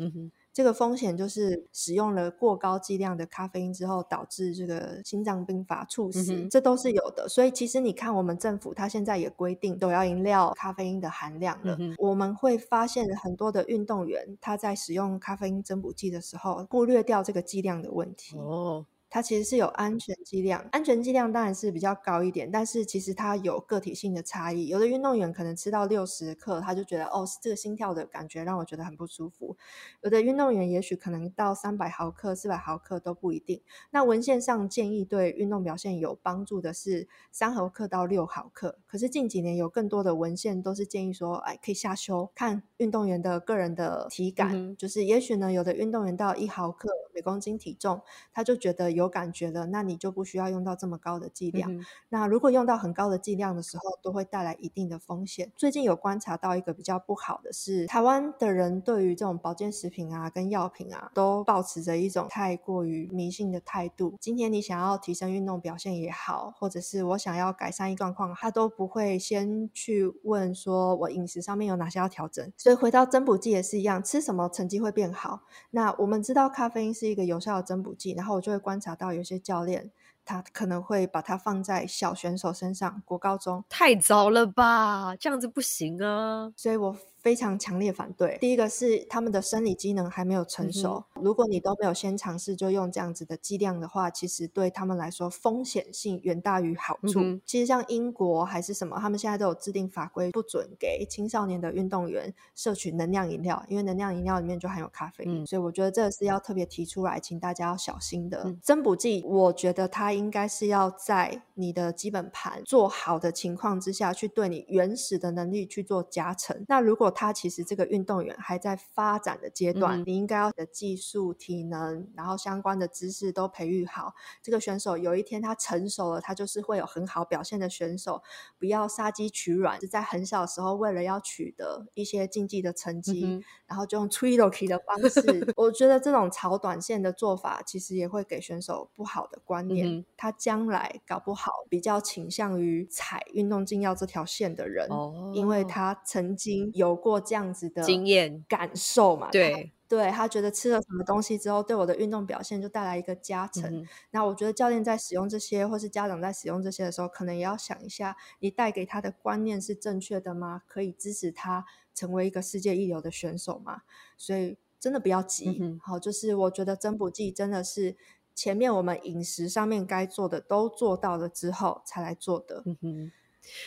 [0.59, 7.29] 这个风险就是使用了过高剂量的咖啡因之后，导致这个心脏病发、猝死，这都是有的。
[7.29, 11.79] 所以其实你看，我们政府它现在也规定都要饮料咖啡因的含量了。
[11.99, 18.37] 我们会发现很多的运动员他在使用咖啡因增补剂的时候，忽略掉这个剂量的问题。
[18.37, 18.85] 哦。
[19.11, 24.69] 它其实是有安全剂量，安全剂量当然是比较高一点，但是其实它有个体性的差异。
[24.69, 29.57] 有的运动员可能吃到六十克，他就觉得哦，这个心跳的感觉让我觉得很不舒服。
[30.03, 33.63] 有的运动员也许可能到三百毫克、四百毫克都不一定。
[33.91, 48.03] 那文献上建议对运动表现有帮助的是三毫克到六毫克，可是近几年有更多的文献都是建议说，哎，可以下修，看运动员的个人的体感，就是也许呢，有的运动员到一毫克每公斤体重，
[48.35, 48.98] 他就觉得。
[48.99, 51.71] 有感觉了，那你就不需要用到这么高的剂量。
[52.09, 55.51] 那如果用到很高的剂量的时候，都会带来一定的风险。
[55.57, 64.17] 最近有观察到一个比较不好的是，台湾的人对于这种保健食品啊、跟药品啊，都保持着一种太过于迷信的态度。
[64.21, 72.53] 今天你想要提升运动表现也好，或者是我想要改善一状况，他都不会先去问说我饮食上面有哪些要调整。
[72.57, 75.43] 所以回到增补剂也是一样，吃什么成绩会变好？
[75.71, 78.88] 那我们知道咖啡因是一个有效的增补剂，然后我就会观察。
[78.89, 79.91] 达到有些教练，
[80.25, 85.15] 他可能会把它放在小选手身上，国高中太早了吧？
[85.21, 86.51] 这样子不行啊！
[86.57, 86.97] 所以我。
[87.29, 88.39] 非常强烈反对。
[88.41, 91.05] 第一个是他们的生理机能还没有成熟。
[91.21, 97.21] 如果你都没有先尝试就用这样子的剂量的话，其实对他们来说风险性远大于好处。
[97.45, 105.47] 其实像英国还是什么，他们现在都有制定法规，不准给青少年的运动员摄取能量饮料，因为能量饮料里面就含有咖啡因。
[105.47, 108.57] 所以我觉得这个是要特别提出来，请大家要小心的。
[108.63, 116.65] 增补剂，我觉得它应该是要在你的基本盘做好的情况之下去对你原始的能力去做加成。
[116.67, 124.15] 那如果他其实这个运动员还在发展的阶段，你应该要的技术、体能，然后相关的知识都培育好。
[124.41, 128.23] 这个选手有一天他成熟了，他就是会有很好表现的选手。
[128.57, 135.53] 不要杀鸡取卵，是在很小的时候为了要取得一些竞技的成绩，然后就用 tricky 的方式。
[135.57, 140.05] 我觉得这种炒短线的做法，其实也会给选手不好的观念。
[140.17, 144.89] 他将来搞不好比较倾向于踩运动禁药这条线的人，
[145.35, 146.97] 因为他曾经有。
[146.99, 149.31] 过这样子的经验感受嘛？
[149.31, 153.87] 对，对他觉得吃了什么东西之后，对我的运动表现就带来一个加成。
[154.11, 160.63] 那我觉得教练在使用这些，或是家长在使用这些的时候，可能也要想一下，你带给他的观念是正确的吗？
[160.67, 163.83] 可以支持他成为一个世界一流的选手吗？
[164.17, 165.79] 所以真的不要急。
[165.83, 167.97] 好，就是我觉得增补剂真的是
[168.35, 172.63] 前面我们饮食上面该做的都做到了之后才来做的。
[172.67, 173.13] 嗯哼。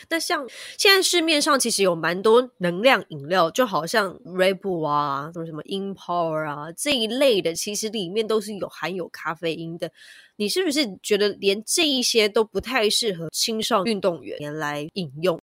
[0.08, 0.46] 那像
[0.78, 9.90] 现在市面上其实有蛮多能量饮料，就好像 Red Bull 啊，什么什么 In Power 啊这一类的，其实里面都是有含有咖啡因的。
[10.36, 15.38] 你是不是觉得连这一些都不太适合青少运动员来饮用？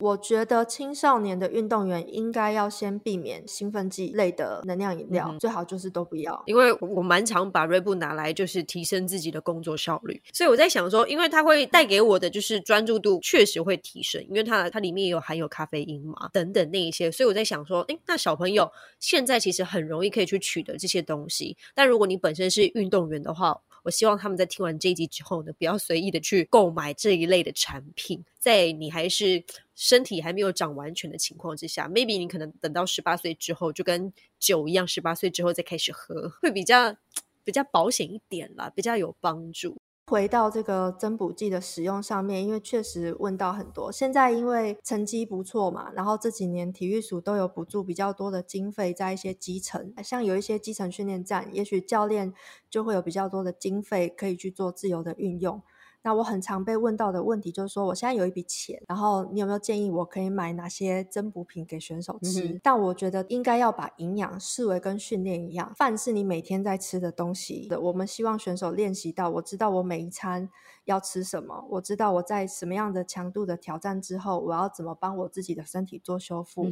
[0.00, 6.42] 我觉得青少年的运动员应该要先避免兴奋剂类的能量饮料，最好就是都不要。
[6.46, 23.60] 因为我蛮常把瑞布拿来就是提升自己的工作效率，所以我在想说，因为它会带给我的就是专注度确实会提升，因为它它里面也有含有咖啡因嘛等等那一些，所以我在想说，哎，那小朋友现在其实很容易可以去取得这些东西，但如果你本身是运动员的话。
[23.82, 29.42] 我希望他们在听完这一集之后呢，不要随意的去购买这一类的产品，在你还是
[29.82, 36.94] 身体还没有长完全的情况之下，maybe 你可能等到十八岁之后，就跟酒一样，十八岁之后再开始喝，会比较
[37.42, 39.78] 比较保险一点啦，比较有帮助。
[40.08, 43.90] 回到这个增补剂的使用上面，因为确实问到很多。
[43.90, 52.34] 现在因为成绩不错嘛，然后这几年体育署都有补助比较多的经费在一些基层，像有一些基层训练站，也许教练
[52.68, 55.62] 就会有比较多的经费可以去做自由的运用。
[56.02, 62.58] 那我很常被问到的问题就是说，我现在有一笔钱，然后你有没有建议我可以买哪些增补品给选手吃？
[62.62, 67.68] 但我觉得应该要把营养视为跟训练一样，饭是你每天在吃的东西。
[67.82, 70.48] 我们希望选手练习到，我知道我每一餐
[70.86, 76.66] 要吃什么，我知道我在什么样的强度的挑战之后，我要怎么帮我自己的身体做修复。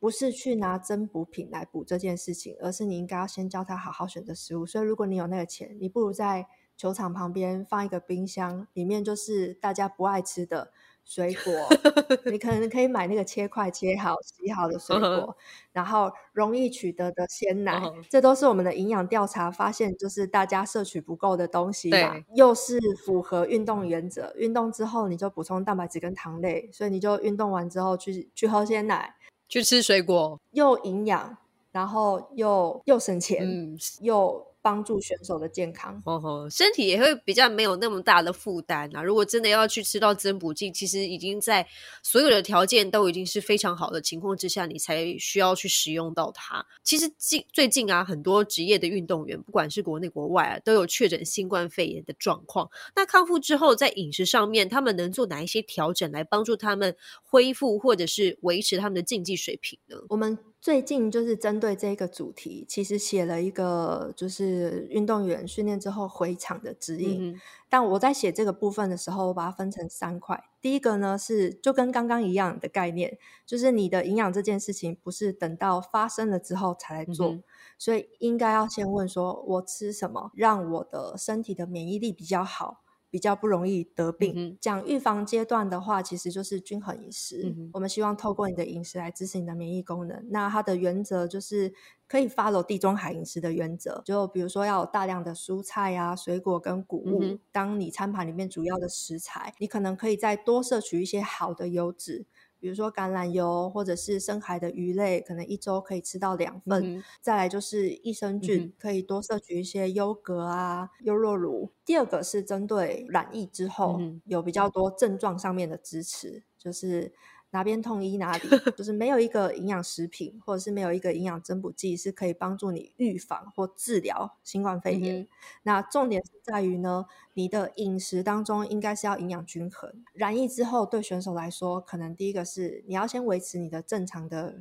[0.00, 4.66] 不是去拿增补品来补这件事情，而是你应该要先教他好好选择食物。
[4.66, 6.48] 所以，如果你有那个钱，你不如在。
[6.76, 10.72] 球场旁边放一个冰箱，里面就是大家不爱吃的
[11.04, 11.52] 水果。
[12.30, 15.36] 你可能可以买那个切块切好、洗好的水 果，
[15.72, 22.16] 然后容易取得的鲜奶，这都是我们的营养调查发现，就是大家摄取不够的东西嘛。
[22.34, 29.14] 又是符合运动原则，运动之后你就补充蛋白质跟糖类，所以你就运动完之后去去喝鲜奶，
[29.48, 31.36] 去吃水果，又营养，
[31.70, 34.53] 然后又又省钱，嗯又。
[34.64, 39.02] 帮助选手的健康，哦吼，身体也会比较没有那么大的负担啊。
[39.02, 41.68] 如果真的要去吃到增补剂，其实已经在
[42.02, 46.64] 所有的条件都已经是非常好的情况之下，你才需要去使用到它。
[46.82, 52.70] 其实近最近啊，很多职业的运动员，不管是国内国外啊，都有确诊新冠肺炎的状况。
[52.96, 59.98] 那康复之后，在饮食上面，他们能做哪一些调整来帮助他们恢复或者是维持他们的竞技水平呢？
[60.08, 60.38] 我们。
[60.64, 67.38] 最近就是针对这个主题，其实写了一个就是运动员训练之后回场的指引。
[67.68, 70.42] 但我在写这个部分的时候，我把它分成三块。
[70.62, 77.36] 第一个呢是就跟刚刚一样的概念，就是你的营养这件事情不是等到发生了之后才来做，
[77.78, 82.83] 所以应该要先问说，我吃什么让我的身体的免疫力比较好。
[83.14, 84.58] 比较不容易得病。
[84.60, 87.54] 讲预防阶段的话，其实就是均衡饮食。
[87.72, 90.26] 我们希望透过你的饮食来支持你的免疫功能。
[90.30, 91.72] 那它的原则就是
[92.08, 102.26] 可以 follow 地中海饮食的原则，就比如说要有大量的蔬菜啊、水果跟谷物，当你餐盘里面主要的食材，你可能可以再多摄取一些好的油脂。
[102.64, 107.04] 比如说橄榄油，或者是深海的鱼类，可能一周可以吃到两份。
[107.20, 111.70] 再来就是益生菌，可以多摄取一些优格啊、优酪乳。
[111.84, 117.12] 第二个是针对染疫之后有比较多症状上面的支持，就是。
[117.54, 125.28] 哪边痛医哪里， 就是没有一个营养食品，或者是没有一个营养增补剂是可以帮助你预防或治疗新冠肺炎。
[125.62, 130.04] 那重点是在于呢，你的饮食当中应该是要营养均衡。
[130.12, 134.56] 染疫之后，对选手来说，可能第一个是你要先维持你的正常的。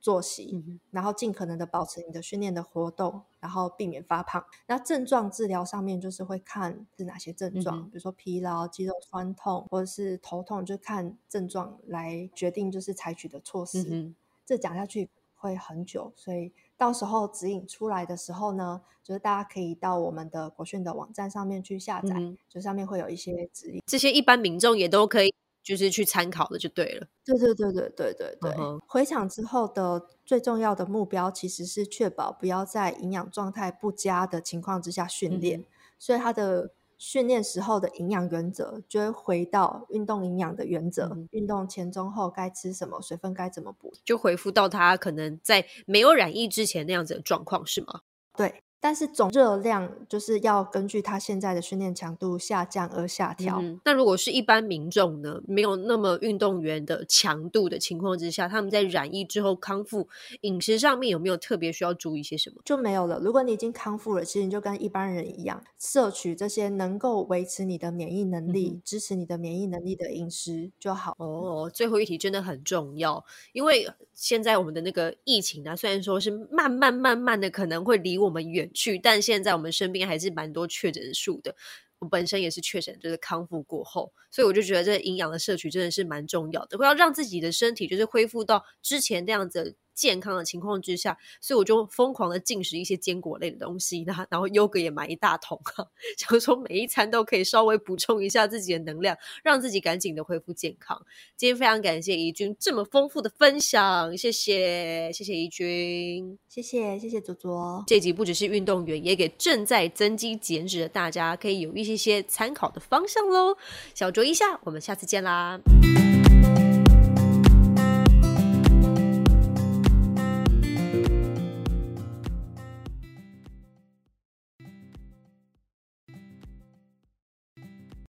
[0.00, 4.44] 作息，然后尽可能的保持你的训练的活动，然后避免发胖。
[4.66, 14.14] 那症状治疗上面就是会看是哪些症状，比如说疲劳、肌肉酸痛或者是头痛，就看症状来决定就是采取的措施。
[14.46, 25.34] 这讲下去会很久，所以到时候指引出来的时候呢，就是大家可以到我们的国训的网站上面去下载，就上面会有一些指引，这些一般民众也都可以。
[25.68, 27.06] 就是去参考的就对了。
[27.26, 28.56] 对对对对对对对。
[28.86, 35.62] 回场之后的最重要的目标其实是确保不要在营养状态不佳的情况之下训练，
[35.98, 48.00] 所以他的训练时候的营养原则就会回到运动营养的原则：运动前、中、后该吃什么，水分该怎么补，就回复到他可能在没有染疫之前那样子的状况，是吗？
[48.34, 48.62] 对。
[48.80, 53.62] 但是总热量就是要根据他现在的训练强度下降而下调。
[53.84, 60.08] 那如果是一般民众呢，没有那么运动员的强度的情况之下，他们在染疫之后康复，
[60.42, 62.62] 饮食上面有没有特别需要注意些什么？
[62.64, 63.18] 就没有了。
[63.18, 71.14] 如果你已经康复了，其实你就跟一般人一样，摄取这些能够维持你的免疫能力、支持你的免疫能力的饮食就好。
[71.18, 78.67] 哦，最后一题真的很重要，因为现在我们的那个疫情呢，虽然说是慢慢慢慢的可能会离我们远。
[78.72, 81.54] 去，但现在我们身边还是蛮多确诊数的。
[82.00, 89.76] 我本身也是确诊，就是康复过后，所以我就觉得这营养的摄取真的是蛮重要的，会要让自己的身体就是恢复到之前那样子。
[89.98, 95.60] 健康的情况之下，所以我就疯狂的进食一些坚果类的东西，然后然后优格也买一大桶，
[96.16, 101.04] 想说每一餐都可以稍微补充一下自己的能量，让自己赶紧的恢复健康。
[101.36, 107.82] 今天非常感谢怡君这么丰富的分享，谢谢谢谢怡君，谢谢谢谢左左。
[107.88, 113.56] 这集不只是运动员，也给正在增肌减脂的大家可以有一些些参考的方向喽。
[113.94, 115.58] 小酌一下，我们下次见啦。